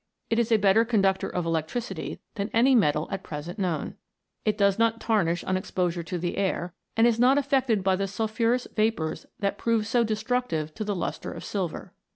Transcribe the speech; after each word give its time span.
It 0.31 0.39
is 0.39 0.51
a 0.51 0.57
better 0.57 0.83
conductor 0.83 1.29
of 1.29 1.45
electricity 1.45 2.19
than 2.33 2.49
any 2.55 2.73
metal 2.73 3.07
at 3.11 3.21
present 3.21 3.59
known. 3.59 3.97
It 4.45 4.57
does 4.57 4.79
not 4.79 4.99
tarnish 4.99 5.43
on 5.43 5.55
exposure 5.55 6.01
to 6.01 6.17
the 6.17 6.37
air, 6.37 6.73
and 6.97 7.05
is 7.05 7.19
not 7.19 7.37
affected 7.37 7.83
by 7.83 7.95
the 7.95 8.07
sulphurous 8.07 8.67
vapours 8.75 9.27
that 9.37 9.59
prove 9.59 9.85
so 9.85 10.03
destructive 10.03 10.73
to 10.73 10.83
the 10.83 10.95
lustre 10.95 11.31
of 11.33 11.43
silver. 11.45 11.93